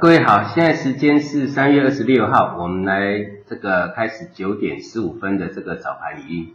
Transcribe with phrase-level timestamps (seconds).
[0.00, 6.54] 各位好，现在时间是三月二十六号，我们来这个开始九点十五分的这个早盘语音。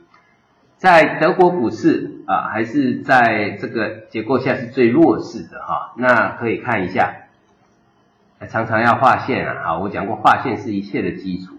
[0.78, 5.94] 在德国股市啊，还是在这个结构下是最弱势的哈。
[5.98, 7.16] 那可以看一下，
[8.48, 11.56] 常常要画线啊，好，我讲过画线是一切的基础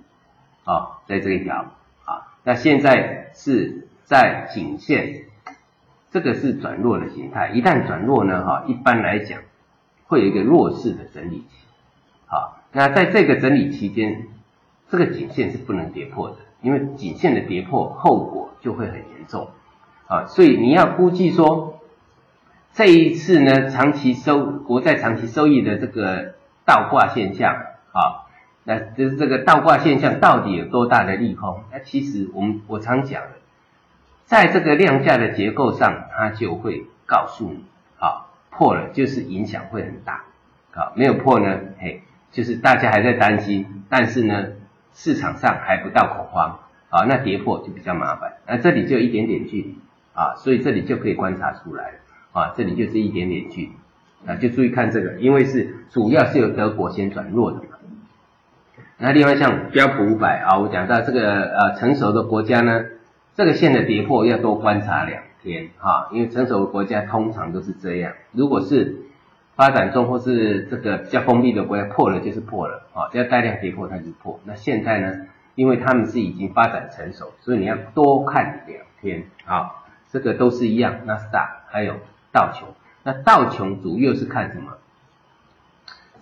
[0.64, 1.74] 啊，在这一条
[2.06, 5.24] 啊，那现在是在颈线，
[6.10, 9.40] 这个是转弱的形态，一旦转弱呢，哈，一般来讲。
[10.06, 11.63] 会有一个弱势的整理期，
[12.34, 14.26] 啊，那在这个整理期间，
[14.90, 19.48] 这个颈线是不能跌破的，因为颈线的跌破后果就会很严重，
[20.08, 21.80] 啊，所以你要估计说，
[22.72, 26.34] 这一次呢，长期收国债长期收益的这个
[26.64, 27.54] 倒挂现象，
[27.92, 28.26] 啊，
[28.64, 31.62] 那就是这个倒挂现象到底有多大的利空？
[31.70, 33.30] 那其实我们我常讲的，
[34.24, 37.64] 在这个量价的结构上，它就会告诉你。
[38.00, 40.22] 啊破了就是影响会很大，
[40.74, 44.48] 啊，没有破呢，嘿，就是大家还在担心，但是呢，
[44.92, 46.58] 市场上还不到恐慌，
[46.90, 49.78] 啊，那跌破就比较麻烦，那这里就一点点距离，
[50.14, 51.92] 啊，所以这里就可以观察出来，
[52.32, 53.72] 啊，这里就是一点点距离，
[54.26, 57.78] 啊，就注意看这个，因为是主要是由德国先转弱的嘛，
[58.98, 62.84] 那另外像标普五百啊，我讲到这个呃成熟的国家呢，
[63.34, 65.22] 这个线的跌破要多观察两。
[65.44, 68.14] 天哈，因为成熟的国家通常都是这样。
[68.32, 68.96] 如果是
[69.56, 74.40] 发展中或是这个比较封闭的国家，破了就是破了啊，要带量跌破它就破。
[74.44, 79.70] 那现在呢，因为他们是已经发展成熟，所以你要多看两天啊。
[80.10, 81.94] 这个都是一样，纳斯达还有
[82.30, 82.68] 道琼。
[83.02, 84.74] 那道琼主要是看什么？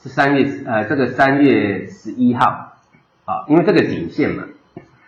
[0.02, 2.72] 是三月呃，这个三月十一号
[3.26, 4.44] 啊，因为这个颈线嘛。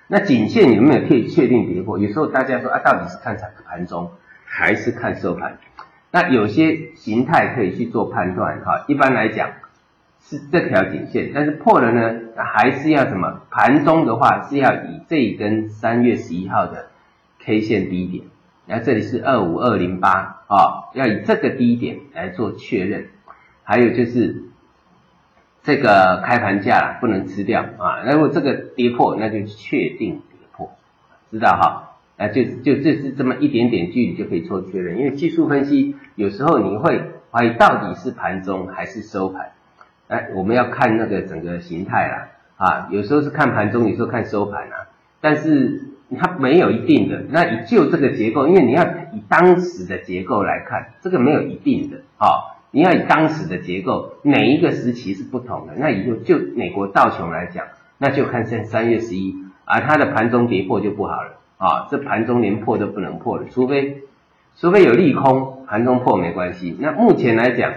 [0.06, 1.98] 那颈线有没有可以确定跌破？
[1.98, 4.10] 有时候大家说啊，到底是看盘中
[4.44, 5.56] 还是看收盘？
[6.14, 8.84] 那有些形态可以去做判断哈。
[8.86, 9.50] 一般来讲
[10.22, 13.40] 是这条颈线，但是破了呢，还是要什么？
[13.50, 16.86] 盘中的话是要以这一根三月十一号的
[17.40, 18.26] K 线低点，
[18.68, 23.08] 然后这里是二五二零八啊，要以这个低点来做确认。
[23.64, 24.44] 还有就是。
[25.66, 28.02] 这个开盘价不能吃掉啊！
[28.06, 30.70] 如果这个跌破，那就确定跌破，
[31.30, 31.93] 知道哈？
[32.16, 34.98] 啊，就就这是这么一点点距离就可以做确认。
[34.98, 39.52] 因为技术分析有时候你会怀疑到底是盘中还是收盘，
[40.08, 44.86] 哎，我们要看那个整个形态啦啊，有时候是看盘中，有时候看收盘啊，
[45.20, 47.24] 但是它没有一定的。
[47.30, 52.54] 那以就这个结构，因为你要以当时的结构来看，这个没有一定的啊。
[52.70, 55.74] 你要以当时的结构，每一个时期是不同的。
[55.76, 57.66] 那以后就美国道琼来讲，
[57.98, 61.88] 那就看现三月十一，而它的盘中跌破就不好了啊！
[61.90, 64.02] 这盘中连破都不能破了，除非
[64.56, 66.76] 除非有利空，盘中破没关系。
[66.80, 67.72] 那目前来讲，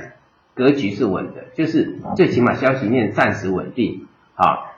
[0.56, 4.74] 格局是稳的，就是最起码消息面暂时稳定啊。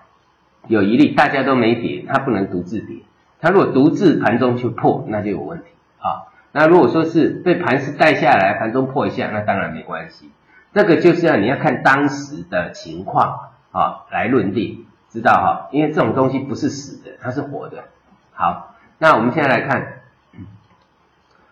[0.67, 2.97] 有一例大家都没跌，它不能独自跌，
[3.39, 5.65] 它如果独自盘中去破，那就有问题
[5.99, 6.27] 啊。
[6.51, 10.29] 那如果说是被盘势带下来，盘中破一下，那当然没关系。
[10.73, 15.69] 这个就是要你要看当时的情况啊来论定，知道哈？
[15.71, 17.85] 因为这种东西不是死的，它是活的。
[18.33, 20.01] 好，那我们现在来看，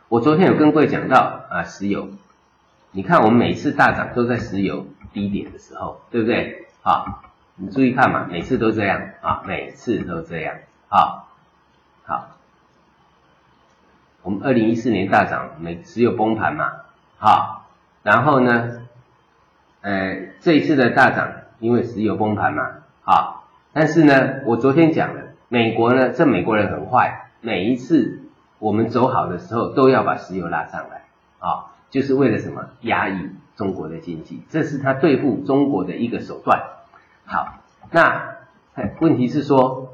[0.09, 2.09] 我昨天有跟各位讲到啊，石油，
[2.91, 6.68] 你看我们每次大涨都在石油低点的时候，对不对？
[6.81, 7.24] 好，
[7.56, 10.56] 你注意看嘛，每次都这样啊，每次都这样
[10.90, 11.24] 啊，
[12.03, 12.28] 好。
[14.24, 16.69] 我们二零一四年大涨，每石油崩盘嘛，
[17.18, 17.66] 好，
[18.03, 18.81] 然后呢，
[19.80, 22.72] 呃，这一次的大涨，因为石油崩盘嘛，
[23.03, 28.22] 好，但是呢，我昨天讲了，美国呢，这美国人很坏，每一次
[28.59, 31.03] 我们走好的时候，都要把石油拉上来，
[31.40, 32.70] 啊，就是为了什么？
[32.81, 36.64] 压抑中国的经济，这是他对付中国的一个手段。
[37.25, 37.59] 好，
[37.92, 38.36] 那
[39.00, 39.94] 问题是说，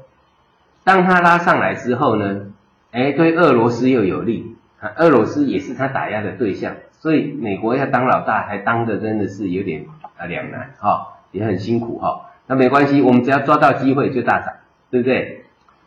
[0.84, 2.46] 当他拉上来之后呢？
[2.90, 4.56] 哎，对俄罗斯又有利，
[4.98, 9.86] 俄罗斯也是他打压的对象，所以美国要当老大，还当的真的是有点
[10.16, 12.30] 啊两难哈，也很辛苦哈。
[12.46, 14.54] 那没关系，我们只要抓到机会就大涨，
[14.90, 15.44] 对不对？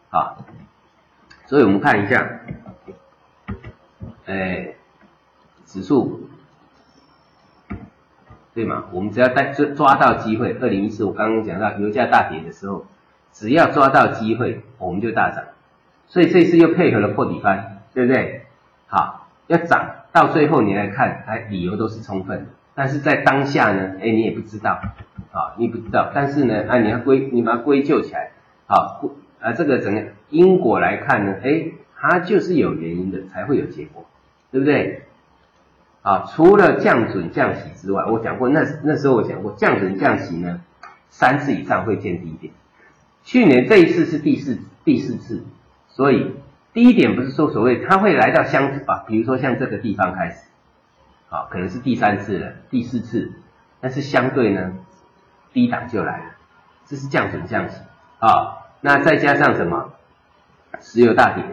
[0.10, 0.44] 好，
[1.48, 2.42] 所以我们看一下，
[4.26, 4.74] 哎，
[5.66, 6.28] 指数
[8.54, 8.84] 对吗？
[8.92, 12.86] 我们只要带抓抓到机会，二零一四我刚刚讲到油价大跌的时候，
[13.32, 15.46] 只要抓到机会，我们就大涨。
[16.08, 18.46] 所以这次又配合了破底翻，对不对？
[18.88, 22.46] 好，要涨到最后你来看，哎，理由都是充分的。
[22.76, 24.82] 但是在当下呢，哎，你也不知道，
[25.32, 26.12] 啊，你不知道。
[26.14, 28.32] 但是呢，啊，你要归，你把它归咎起来，
[28.66, 29.02] 好，
[29.40, 34.06] 啊，这个整个因果来看呢，哎，它就是有原因的，才会有结果，
[34.52, 35.04] 对不对？
[36.02, 40.62] 啊，除了降准降息之外，我讲过那那时候我讲过降准降息呢，
[41.10, 42.54] 三次以上会见低点。
[43.24, 45.44] 去年这一次是第四第四次，
[45.90, 46.34] 所以
[46.74, 50.46] 第一点不是说所谓它会来到相啊，比如说像这个地方开始，
[51.30, 53.34] 啊，可能是第三次了，第四次，
[53.82, 54.74] 但是相对呢，
[55.52, 56.26] 低档就来了，
[56.86, 57.82] 这是降准降息
[58.20, 58.60] 啊。
[58.80, 59.92] 那再加上什么？
[60.82, 61.44] 石油大跌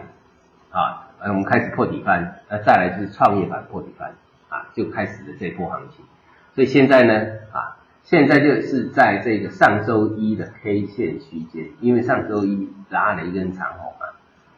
[0.71, 4.13] 啊，呃，我们开始破底翻，那再来就是创业板破底翻
[4.49, 6.05] 啊，就开始了这波行情。
[6.53, 7.13] 所以现在呢，
[7.51, 14.07] 啊，现在就是在这个上周一的 K 线区间，因为上周一拉了一根长红嘛，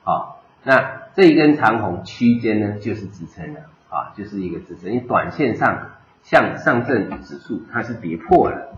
[0.04, 4.92] 好，那这一根长红区间呢就是支撑了啊，就是一个支撑。
[4.92, 5.92] 因为短线上
[6.24, 8.76] 像上证指数它是跌破了，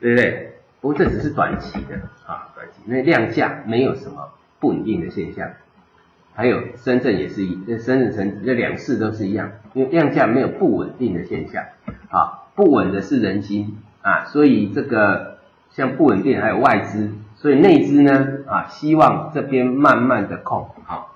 [0.00, 0.52] 对不对？
[0.80, 4.30] 不过这只是短期的啊，短期，因为量价没有什么。
[4.60, 5.50] 不稳定的现象，
[6.34, 11.64] 还有深圳也是一，这深圳成这两市都是一样，因为量价没有不稳定的现象，
[12.10, 15.38] 啊，不稳的是人心啊，所以这个
[15.70, 21.06] 像不稳定还有外资，所以内资呢啊，希望这边慢慢的控啊，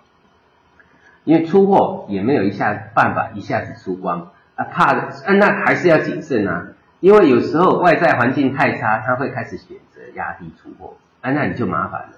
[1.24, 6.68] 因为出货也没有一下办法一下子出光啊，怕的啊那还是要谨慎啊，
[7.00, 12.08] 因为有时候外在环境太差，他会开始选择压低出货啊，那你就麻烦了。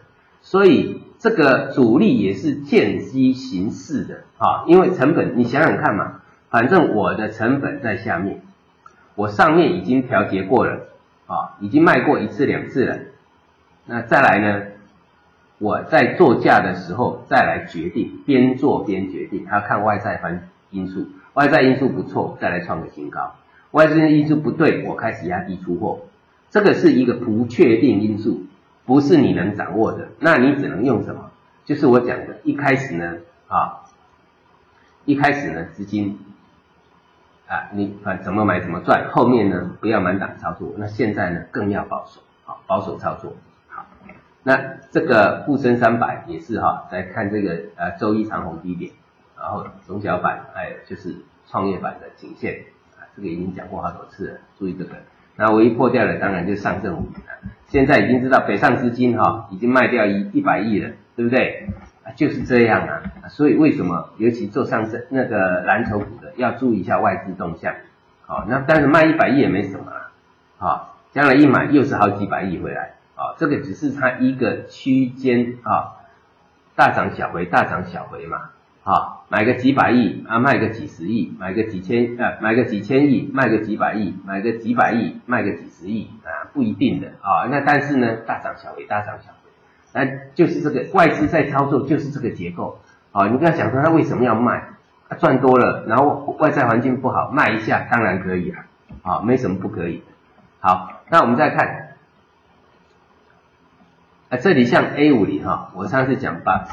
[0.42, 8.42] 所以这个主力也是见机行事的啊，因为成本你想想看嘛，反正我的成本在下面，
[9.14, 10.88] 我上面已经调节过了
[11.26, 12.98] 啊，已经卖过一次两次了，
[13.86, 14.62] 那再来呢，
[15.58, 23.36] 我在做价的时候再来决定，边做边决定，还要看外在环因素，外在因素不错，再来创个新高，
[23.70, 26.00] 外在因素不对，我开始压低出货，
[26.50, 28.42] 这个是一个不确定因素。
[28.84, 31.30] 不是你能掌握的，那你只能用什么？
[31.64, 33.82] 就是我讲的，一开始呢，啊，
[35.04, 36.18] 一开始呢，资金
[37.46, 43.32] 啊，你啊怎么买怎么赚，后面呢不要满档操作，那现在呢更要保守，好，保守操作，
[43.68, 43.86] 好，
[44.42, 44.58] 那
[44.90, 48.90] 这个沪深三百也是哈，来看这个呃周一长红低点，
[49.38, 51.14] 然后中小板，还有就是
[51.46, 52.64] 创业板的颈线，
[52.98, 54.96] 啊，这个已经讲过好多次了，注意这个。
[55.36, 57.52] 那唯一破掉了，当然就上证五零了。
[57.72, 61.68] 现在已经知道北上资金哈已经卖掉一一百亿了，对不对？
[62.04, 63.00] 啊，就是这样啊。
[63.30, 67.72] 所以为什么尤其做上证那个蓝筹股的要注意一下外资动向？
[68.26, 70.12] 好，那但是卖一百亿也没什么啊。
[70.58, 72.90] 好，将来一买又是好几百亿回来。
[73.14, 75.96] 啊，这个只是它一个区间啊，
[76.76, 78.50] 大涨小回，大涨小回嘛。
[78.82, 87.46] 好，买个几百亿啊，卖个几十亿，买个几千呃，买个几千亿，卖个几百亿，买个几百亿，卖个几十亿啊，不一定的啊。
[87.50, 89.50] 那但是呢，大涨小回，大涨小回，
[89.92, 90.04] 那
[90.34, 92.78] 就是这个外资在操作，就是这个结构
[93.12, 93.28] 啊。
[93.28, 94.64] 你不要想说他为什么要卖，
[95.18, 98.58] 赚多了，然后外在环境不好，卖一下当然可以了
[99.02, 100.02] 啊，没什么不可以。
[100.60, 101.94] 好，那我们再看，
[104.30, 106.68] 啊，这里像 A 五零哈，我上次讲把。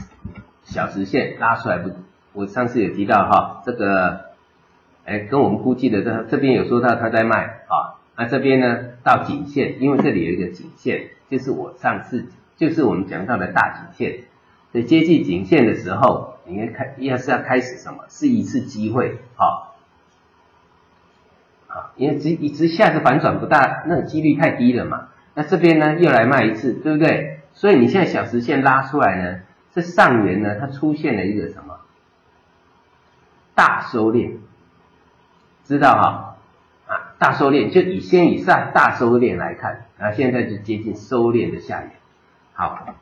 [0.61, 1.89] 小时线拉出来不？
[2.31, 4.25] 我上次有提到哈，这个，
[5.03, 7.73] 哎，跟我们估计的这这边有说到他在卖啊，
[8.19, 12.25] 那这边呢到颈线，因为这里有一个颈线，就是我上次
[12.57, 14.25] 就是我们讲到的大颈线，
[14.73, 19.71] 在接近颈线的时候，你该开要是要开始什么，是一次机会啊，
[21.69, 27.39] 啊，因为直一直下次反转不大，那几率太低了嘛，那这边呢又来卖一次，对不对？
[27.53, 29.39] 所以你现在小时线拉出来呢？
[29.73, 31.79] 这上缘呢，它出现了一个什么？
[33.55, 34.39] 大收敛，
[35.63, 36.28] 知道哈？
[37.19, 41.91] 大收敛，就以先以上大收敛来看，啊现在就接近收敛的下缘。
[42.53, 42.95] 好，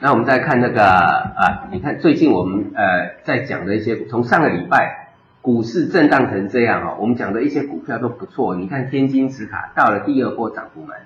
[0.00, 5.08] 那我们再看那个啊，你看最近我们呃在讲的一些，从上个礼拜
[5.40, 8.56] 股市震荡成这样哈，我们讲的一些股票都不错。
[8.56, 10.98] 你看天津磁卡到了第二波涨幅满。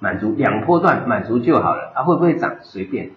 [0.00, 3.10] 满足两波段满足就好了，它会不会涨随便。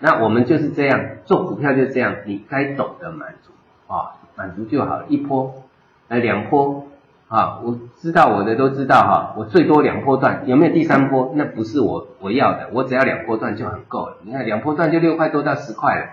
[0.00, 3.52] 那我们就是这样做股票就是这样，你该懂得满足
[3.86, 5.04] 啊，满足就好了。
[5.08, 5.62] 一波，
[6.08, 6.86] 呃两波
[7.28, 11.32] 啊，我知道我的都知道哈，我最多两波段，有没有第三波？
[11.34, 14.18] 那不是我我要的，我只要两波段就很够了。
[14.22, 16.06] 你看两波段就六块多到十块了，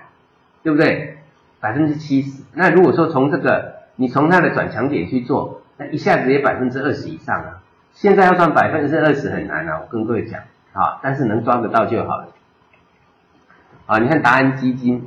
[0.63, 1.17] 对不对？
[1.59, 2.43] 百分之七十。
[2.53, 7.61] 那如果说从这个你从它的转强点去做，那一下子也百分之二十以上啊。
[7.93, 10.41] 现在要赚百分之二十很难啊，我跟各位讲
[10.73, 12.27] 啊，但是能抓得到就好了。
[13.85, 15.05] 啊，你看达安基金，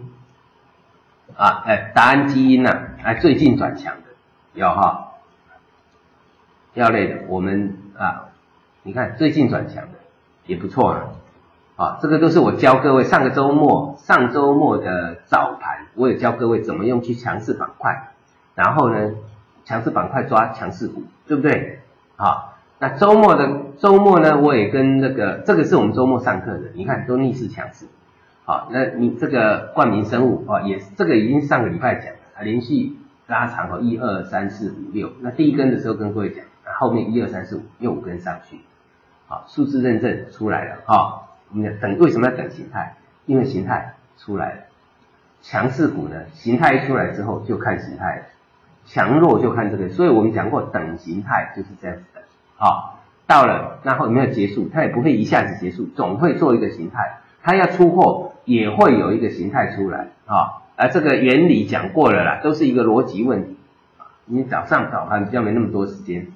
[1.36, 2.70] 啊，哎，达安基因呐，
[3.02, 3.92] 哎，最近转强
[4.56, 5.12] 要哈，
[6.74, 8.28] 药类的，我们啊，
[8.82, 9.98] 你看最近转强的
[10.46, 11.02] 也不错啊，
[11.76, 18.08] 啊，这个都是我教各位上个周末、上周末的早盘，我有教各位怎么用去强势板块，
[18.54, 19.12] 然后呢，
[19.64, 21.80] 强势板块抓强势股，对不对？
[22.16, 27.86] 好，那周末的周末呢，我也跟那个这个是我们周末上课的，你看都逆势强势。
[28.44, 36.44] 好，那你这个冠名生物啊，也这个已经上个礼拜讲了，连续拉长哦，一二三四五六，那第一根的时候跟各位讲，
[36.78, 38.60] 后面一二三四五又五根上去，
[39.26, 42.94] 好，数字认证出来了哈，我们等为什么要等形态？
[43.26, 44.60] 因为形态出来了，
[45.42, 48.22] 强势股呢，形态一出来之后就看形态了，
[48.84, 52.20] 强弱就看这个，所以我们讲过等形态就是这样子的，
[52.56, 54.68] 好，到了那后有没有结束？
[54.72, 58.32] 它也不会一下子结束，总会做一个形态，它要出货。
[58.46, 63.56] 也会有一个形态出来啊，而这个原理讲过了啦，都是一个逻辑问题。
[64.26, 66.26] 你早上早盘比较没那么多时间。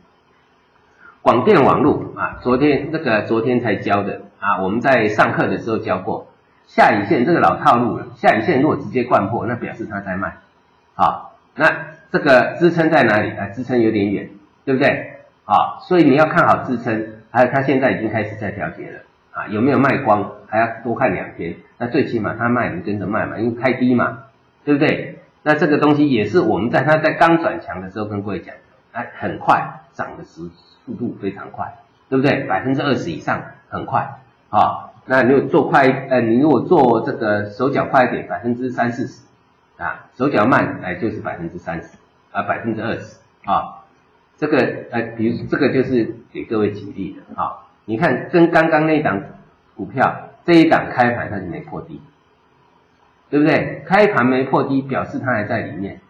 [1.22, 6.28] 广电网络啊，昨天这个昨天才教的啊，我们在上课的时候教过。
[6.66, 10.36] 下影线这个老套路了，下影线如果直接贯破，那表示它在卖。
[10.94, 11.66] 好，那
[12.12, 13.48] 这个支撑在哪里啊？
[13.48, 14.30] 支撑有点远，
[14.64, 15.16] 对不对？
[15.44, 19.00] 啊，所以你要看好支撑，还有它现在已经开始在调节了。
[19.32, 20.30] 啊，有没有卖光？
[20.46, 21.56] 还要多看两天。
[21.76, 24.18] 那最起码它卖，你跟着卖嘛，因为开低嘛，
[24.64, 25.18] 对不对？
[25.42, 28.54] 那这个东西也是我们在它在刚转强的时候跟各位讲，
[28.92, 30.42] 哎，很快涨的时
[30.84, 31.74] 速度非常快，
[32.08, 32.44] 对不对？
[32.44, 34.90] 百分之二十以上，很快啊。
[35.06, 39.22] 那你做快，呃，你如果做这个手脚快一点，百分之三四十
[39.78, 41.96] 啊，手脚慢，哎，就是百分之三十
[42.32, 43.80] 啊，百分之二十啊。
[44.36, 44.58] 这个，
[44.90, 47.66] 呃，比如这个就是给各位举例的啊。
[47.86, 49.20] 你看，跟刚刚那档
[49.74, 52.00] 股票这一档开盘它就没破低，
[53.30, 53.82] 对不对？
[53.86, 56.00] 开盘没破低，表示它还在里面。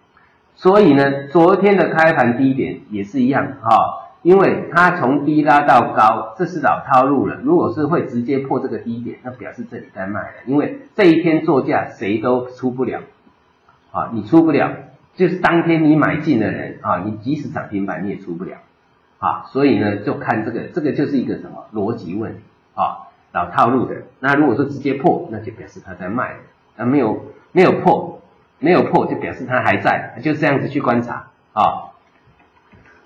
[0.54, 7.36] 所以呢，昨天的开盘低点也是一样哈，因为它从低拉到高，这是老套路了。
[7.42, 13.00] 如果是会直接破这个低点，那表示这里在卖了，因为这一天作价谁都出不了
[13.92, 14.70] 啊，你出不了，
[15.14, 18.56] 就是当天你买进的人啊，你即使涨停板你也出不了。
[19.18, 22.40] 啊，所以呢，就看这个，这个就是一个什么逻辑问题
[22.74, 23.96] 啊，老套路的。
[24.18, 26.36] 那如果说直接破，那就表示它在卖；
[26.80, 28.20] 啊没有没有破，
[28.58, 31.92] 没有破就表示它还在，就这样子去观察啊。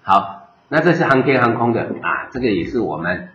[0.03, 3.31] 好，那这是航天航空的啊，这个也是我们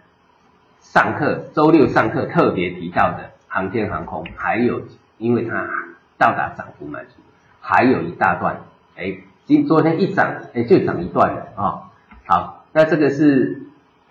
[0.79, 4.81] 上课周六上课特别提到的航天航空，还有
[5.17, 5.67] 因为它
[6.17, 7.15] 到达涨幅满足，
[7.59, 8.61] 还有一大段，
[8.95, 11.91] 哎，今昨天一涨，哎，就涨一段了啊。
[12.25, 12.55] 好。
[12.71, 13.63] 那这个是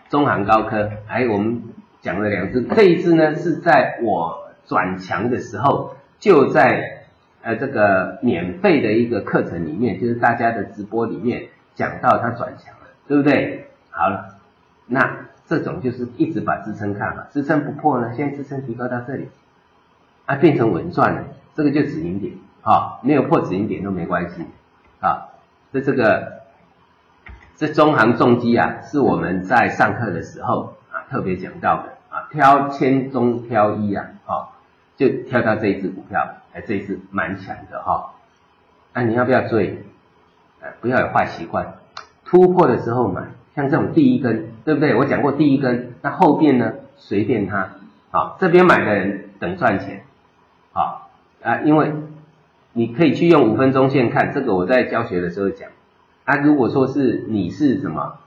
[0.08, 1.62] 中航高科，哎，我们
[2.00, 7.04] 讲了两只，这一只呢是在我转强的时候，就在
[7.42, 13.66] 呃这个免费的一个课程里面，就是大家的直播里面讲到它转强了，对不对？
[13.90, 14.36] 好了，
[14.86, 19.28] 那这种就是一直把支撑看好，支撑不破呢，现在支撑提高到这里，
[20.26, 24.42] 啊变成稳赚了，这个就止盈点，啊没有破止盈点都没关系，
[25.00, 25.28] 啊，
[25.72, 26.38] 这这个。
[27.60, 34.46] 这中航重机啊，是我们在上课的时候啊特别讲到的啊，挑千中挑一啊，哦，
[34.98, 38.14] 就跳到这一只股票，哎，这一只蛮强的哈。
[38.92, 39.84] 那你要不要追？
[40.60, 41.74] 哎，不要有坏习惯，
[42.24, 43.22] 突破的时候买，
[43.54, 44.96] 像这种第一根，对不对？
[44.96, 47.70] 我讲过第一根，那后边呢随便它，
[48.10, 50.02] 好，这边买的人等赚钱，
[50.72, 51.08] 好
[51.44, 51.92] 啊，因为
[52.72, 55.70] 你可以去用五分钟线看，这个我在教学的时候讲。
[56.26, 58.18] 那如果说是你是什么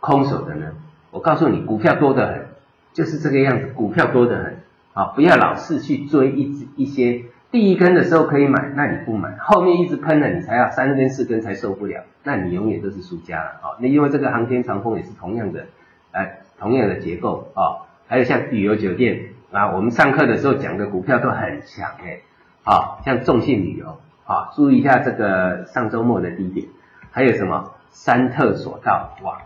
[0.00, 0.72] 空手的呢？
[1.12, 2.46] 我告诉你，股票多得很，
[2.92, 4.55] 就是这个样子，股票多得很
[4.96, 5.12] 啊！
[5.14, 13.76] 不要老是去追一只一些第一根的时候可以买，那你不买，后面一直喷了，你才要三根四根才受不了，那你永远都是输家了啊！
[13.78, 15.66] 那因为这个航天长空也是同样的，
[16.12, 22.20] 哎，同样的结构啊，还有像旅游酒店啊，我们上课的时候讲的股票都很强哎，
[22.64, 26.66] 啊，像众信旅游啊，注意一下这个上周末的低点。
[27.10, 29.42] 还有什么三特索道哇，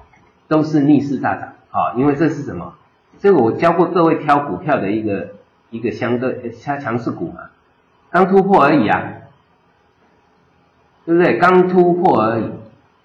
[0.47, 1.95] 都是逆势大涨啊！
[1.97, 2.75] 因为这是什么？
[3.19, 5.29] 这个我教过各位挑股票的一个
[5.71, 7.51] 一个相对强强势股嘛，
[8.11, 9.13] 刚突破而已啊，
[11.07, 11.39] 对不对？
[11.39, 12.51] 刚突破而已，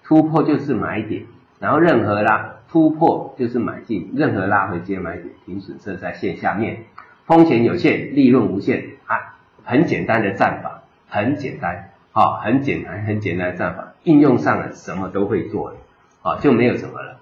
[0.04, 1.24] 突破就是买点，
[1.58, 6.84] 然后任何拉突破就是买进，任何拉回接买点，停损设在线下面，
[7.24, 8.90] 风险有限，利润无限。
[9.06, 9.38] 啊！
[9.64, 11.90] 很简单的战法，很简单。
[12.10, 15.76] 好，很简单，很简单的战法，应用上了什么都会做的，
[16.22, 17.18] 好就没有什么了。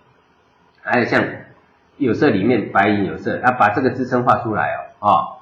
[0.82, 1.24] 还有像
[1.96, 5.36] 有色里面白银有色，啊把这个支撑画出来哦，啊，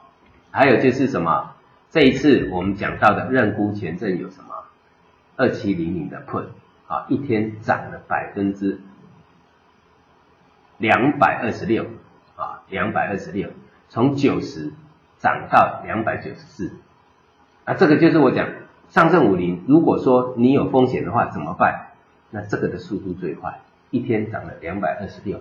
[0.50, 1.54] 还有就是什么？
[1.90, 4.48] 这一次我们讲到的认沽前证有什么？
[5.36, 6.46] 二七零零的 put，
[6.88, 8.80] 啊一天涨了百分之
[10.78, 11.84] 两百二十六，
[12.34, 13.50] 啊两百二十六，
[13.88, 14.72] 从九十
[15.18, 16.72] 涨到两百九十四，
[17.64, 18.48] 啊这个就是我讲。
[18.90, 21.92] 上证五零，如果说你有风险的话怎么办？
[22.28, 25.40] 那这个的速度最快，一天涨了两百二十六，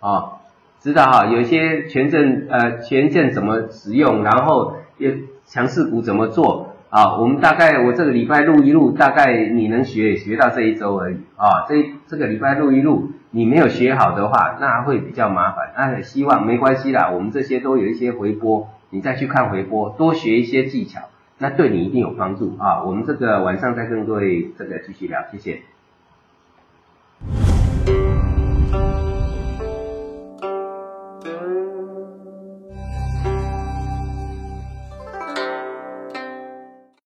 [0.00, 0.39] 啊，
[0.80, 1.26] 知道哈？
[1.26, 7.18] 有些权证呃权证怎么使用，然后也强势股怎么做啊？
[7.18, 11.66] 我们大概我这个礼拜录一录，大概你能学学到这一周而已啊。
[11.68, 15.72] 这这个礼拜录一录，你没有学好的话，那会比较麻烦。
[15.76, 18.68] 那希望没关系啦，我们这些都有一些回播。
[18.92, 21.02] 你再去看回播，多学一些技巧，
[21.38, 22.82] 那对你一定有帮助啊！
[22.82, 25.60] 我们这个晚上再跟各位这个继续聊，谢谢。